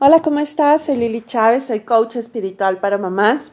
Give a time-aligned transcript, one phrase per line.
[0.00, 0.82] Hola, ¿cómo estás?
[0.82, 3.52] Soy Lili Chávez, soy coach espiritual para mamás.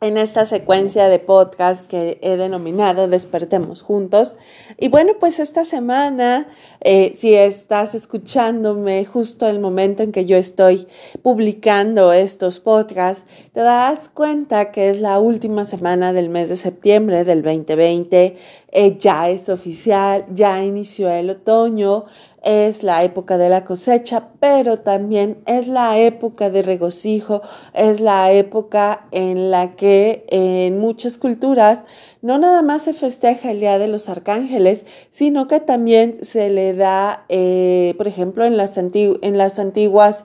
[0.00, 4.36] En esta secuencia de podcast que he denominado Despertemos Juntos.
[4.78, 6.46] Y bueno, pues esta semana,
[6.82, 10.86] eh, si estás escuchándome justo el momento en que yo estoy
[11.22, 17.24] publicando estos podcasts, te das cuenta que es la última semana del mes de septiembre
[17.24, 18.36] del 2020.
[18.70, 22.04] Eh, ya es oficial, ya inició el otoño
[22.46, 27.42] es la época de la cosecha, pero también es la época de regocijo,
[27.74, 31.84] es la época en la que en muchas culturas
[32.22, 36.72] no nada más se festeja el Día de los Arcángeles, sino que también se le
[36.72, 40.24] da, eh, por ejemplo, en las, en las antiguas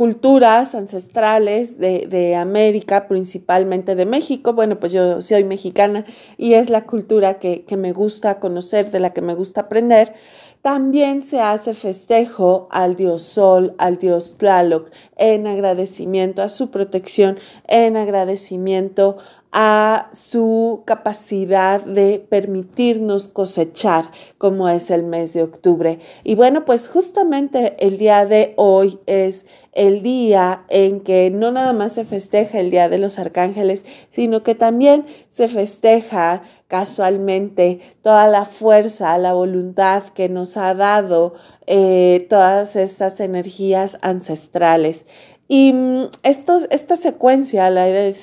[0.00, 4.54] culturas ancestrales de, América, principalmente de México.
[4.54, 6.06] Bueno, pues yo soy mexicana
[6.38, 10.14] y es la cultura que, que me gusta conocer, de la que me gusta aprender.
[10.62, 17.38] También se hace festejo al dios Sol, al dios Tlaloc, en agradecimiento a su protección,
[17.68, 19.18] en agradecimiento
[19.52, 25.98] a su capacidad de permitirnos cosechar, como es el mes de octubre.
[26.22, 31.72] Y bueno, pues justamente el día de hoy es el día en que no nada
[31.72, 38.26] más se festeja el Día de los Arcángeles, sino que también se festeja casualmente toda
[38.28, 41.34] la fuerza, la voluntad que nos ha dado
[41.66, 45.04] eh, todas estas energías ancestrales.
[45.52, 48.14] Y mm, esta secuencia la he,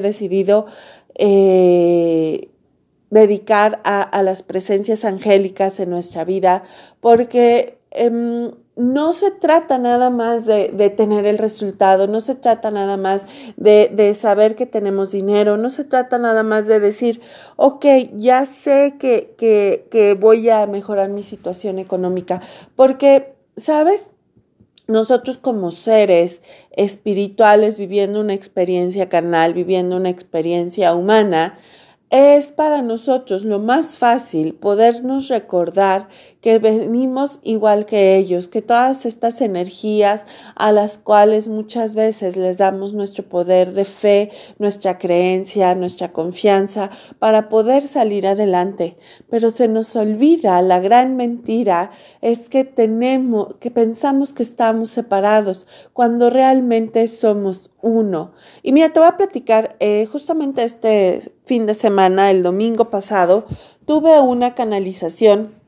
[0.00, 0.66] decidido
[1.16, 2.48] eh,
[3.10, 6.62] dedicar a, las presencias angélicas en nuestra vida
[7.00, 12.96] porque em, no se trata nada más de, tener el resultado, no se trata nada
[12.96, 13.26] más
[13.56, 17.20] de, saber que tenemos dinero, no se trata nada más de decir,
[17.56, 19.34] ok, ya sé que,
[19.90, 22.40] que voy a mejorar mi situación económica,
[22.76, 24.02] porque, ¿sabes?
[24.88, 31.58] Nosotros como seres espirituales viviendo una experiencia carnal, viviendo una experiencia humana,
[32.10, 36.08] es para nosotros lo más fácil podernos recordar
[36.46, 40.20] que venimos igual que ellos, que todas estas energías
[40.54, 44.30] a las cuales muchas veces les damos nuestro poder de fe,
[44.60, 48.96] nuestra creencia, nuestra confianza para poder salir adelante.
[49.28, 51.90] Pero se nos olvida la gran mentira
[52.22, 58.34] es que tenemos, que pensamos que estamos separados cuando realmente somos uno.
[58.62, 63.46] Y mira, te voy a platicar, eh, justamente este fin de semana, el domingo pasado,
[63.84, 65.65] tuve una canalización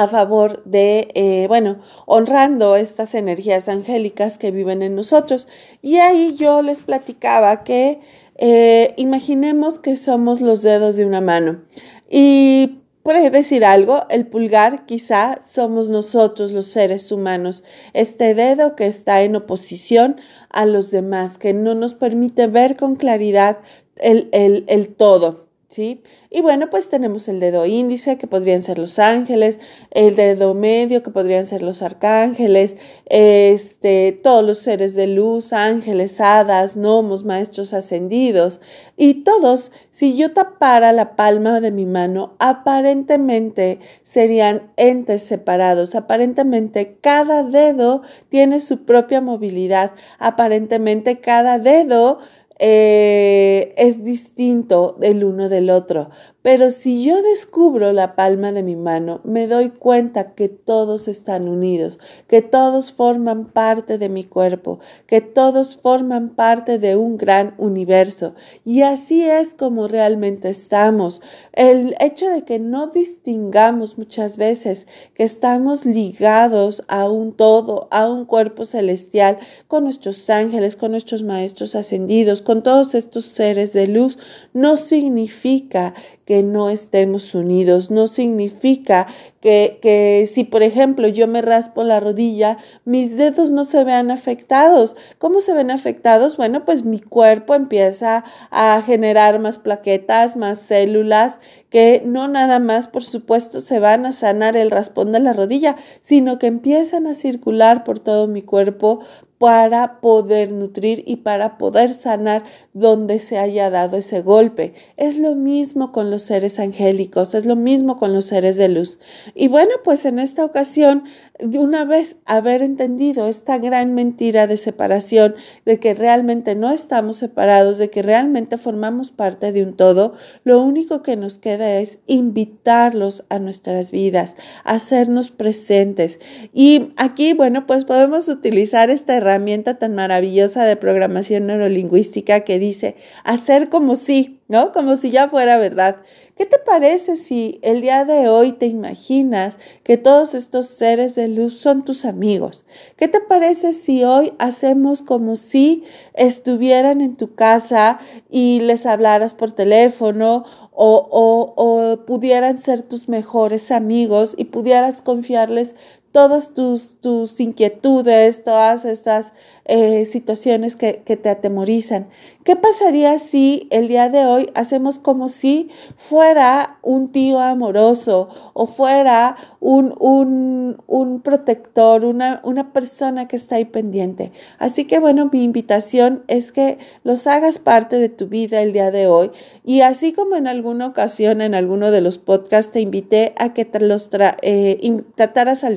[0.00, 5.46] a favor de, eh, bueno, honrando estas energías angélicas que viven en nosotros.
[5.82, 8.00] Y ahí yo les platicaba que
[8.36, 11.64] eh, imaginemos que somos los dedos de una mano.
[12.08, 17.62] Y por decir algo, el pulgar quizá somos nosotros los seres humanos,
[17.92, 20.16] este dedo que está en oposición
[20.48, 23.58] a los demás, que no nos permite ver con claridad
[23.96, 25.49] el, el, el todo.
[25.70, 26.02] ¿Sí?
[26.30, 29.58] Y bueno, pues tenemos el dedo índice, que podrían ser los ángeles,
[29.90, 32.76] el dedo medio, que podrían ser los arcángeles,
[33.06, 38.60] este, todos los seres de luz, ángeles, hadas, gnomos, maestros ascendidos,
[38.96, 46.98] y todos, si yo tapara la palma de mi mano, aparentemente serían entes separados, aparentemente
[47.00, 52.18] cada dedo tiene su propia movilidad, aparentemente cada dedo
[52.60, 56.10] eh, es distinto el uno del otro.
[56.42, 61.48] Pero si yo descubro la palma de mi mano, me doy cuenta que todos están
[61.48, 67.54] unidos, que todos forman parte de mi cuerpo, que todos forman parte de un gran
[67.58, 68.34] universo.
[68.64, 71.20] Y así es como realmente estamos.
[71.52, 78.10] El hecho de que no distingamos muchas veces que estamos ligados a un todo, a
[78.10, 83.88] un cuerpo celestial, con nuestros ángeles, con nuestros maestros ascendidos, con todos estos seres de
[83.88, 84.16] luz,
[84.54, 85.92] no significa
[86.30, 87.90] que no estemos unidos.
[87.90, 89.08] No significa
[89.40, 94.10] que, que, si, por ejemplo, yo me raspo la rodilla, mis dedos no se vean
[94.10, 94.96] afectados.
[95.18, 96.36] ¿Cómo se ven afectados?
[96.36, 101.38] Bueno, pues mi cuerpo empieza a generar más plaquetas, más células,
[101.70, 105.76] que no nada más, por supuesto, se van a sanar el raspón de la rodilla,
[106.00, 109.00] sino que empiezan a circular por todo mi cuerpo
[109.40, 112.44] para poder nutrir y para poder sanar
[112.74, 114.74] donde se haya dado ese golpe.
[114.98, 118.98] Es lo mismo con los seres angélicos, es lo mismo con los seres de luz.
[119.34, 121.04] Y bueno, pues en esta ocasión,
[121.40, 125.34] una vez haber entendido esta gran mentira de separación,
[125.64, 130.62] de que realmente no estamos separados, de que realmente formamos parte de un todo, lo
[130.62, 136.18] único que nos queda es invitarlos a nuestras vidas, hacernos presentes.
[136.52, 142.96] Y aquí, bueno, pues podemos utilizar esta herramienta tan maravillosa de programación neurolingüística que dice
[143.24, 144.72] hacer como si, ¿no?
[144.72, 145.98] Como si ya fuera verdad.
[146.36, 151.28] ¿Qué te parece si el día de hoy te imaginas que todos estos seres de
[151.28, 152.64] luz son tus amigos?
[152.96, 159.34] ¿Qué te parece si hoy hacemos como si estuvieran en tu casa y les hablaras
[159.34, 165.76] por teléfono o, o, o pudieran ser tus mejores amigos y pudieras confiarles
[166.12, 169.32] todas tus, tus inquietudes, todas estas
[169.64, 172.08] eh, situaciones que, que, te atemorizan.
[172.42, 178.66] ¿Qué pasaría si el día de hoy hacemos como si fuera un tío amoroso o
[178.66, 184.32] fuera un, un, un protector, una, una persona que está ahí pendiente?
[184.58, 188.90] Así que bueno, mi invitación es que los hagas parte de tu vida el día
[188.90, 189.30] de hoy
[189.64, 193.64] y así como en alguna ocasión en alguno de los podcasts te invité a que
[193.64, 194.10] te los
[194.42, 195.76] eh, trataras al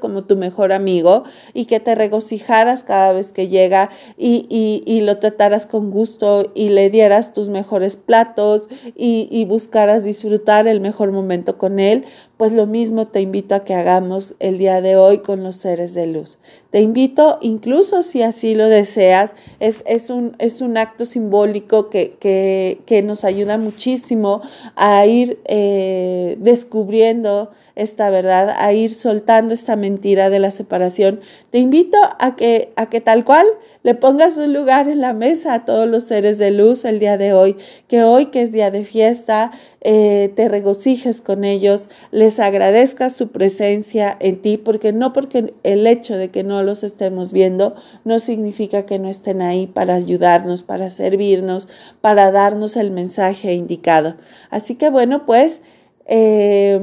[0.00, 4.46] como tu mejor amigo y que te regocijaras cada vez que llega y,
[4.86, 10.80] y, lo trataras con gusto y le dieras tus mejores platos y buscaras disfrutar el
[10.80, 12.04] mejor momento con él,
[12.36, 15.94] pues lo mismo te invito a que hagamos el día de hoy con los seres
[15.94, 16.38] de luz.
[16.74, 22.16] Te invito, incluso si así lo deseas, es, es, un, es un acto simbólico que,
[22.18, 24.42] que, nos ayuda muchísimo
[24.74, 31.20] a ir eh, descubriendo esta verdad, a ir soltando esta mentira de la separación.
[31.50, 33.46] Te invito a que, a que tal cual
[33.84, 37.18] le pongas un lugar en la mesa a todos los seres de luz el día
[37.18, 39.52] de hoy, que hoy que es día de fiesta,
[39.82, 45.86] eh, te regocijes con ellos, les agradezcas su presencia en ti, porque no porque el
[45.86, 50.62] hecho de que no los estemos viendo no significa que no estén ahí para ayudarnos,
[50.62, 51.68] para servirnos,
[52.00, 54.16] para darnos el mensaje indicado.
[54.48, 55.60] Así que bueno, pues
[56.06, 56.80] eh,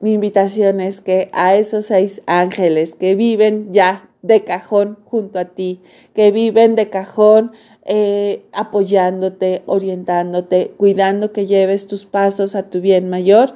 [0.00, 5.46] mi invitación es que a esos seis ángeles que viven ya de cajón junto a
[5.46, 5.80] ti,
[6.14, 7.52] que viven de cajón
[7.84, 13.54] eh, apoyándote, orientándote, cuidando que lleves tus pasos a tu bien mayor,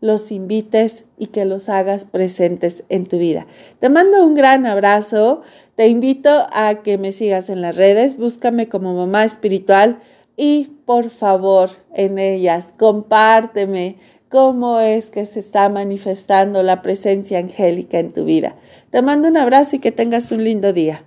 [0.00, 3.46] los invites y que los hagas presentes en tu vida.
[3.78, 5.42] Te mando un gran abrazo,
[5.76, 10.00] te invito a que me sigas en las redes, búscame como mamá espiritual
[10.36, 13.96] y por favor en ellas compárteme
[14.32, 18.56] cómo es que se está manifestando la presencia angélica en tu vida.
[18.90, 21.04] Te mando un abrazo y que tengas un lindo día.